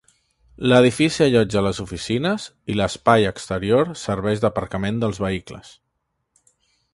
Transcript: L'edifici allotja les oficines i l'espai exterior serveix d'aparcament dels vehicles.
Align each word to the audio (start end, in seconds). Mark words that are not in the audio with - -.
L'edifici 0.71 1.19
allotja 1.25 1.61
les 1.65 1.81
oficines 1.83 2.47
i 2.75 2.77
l'espai 2.79 3.27
exterior 3.33 3.93
serveix 4.05 4.43
d'aparcament 4.47 4.99
dels 5.05 5.21
vehicles. 5.27 5.71